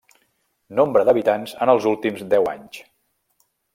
[0.79, 2.81] Nombre d'habitants en els últims deu anys.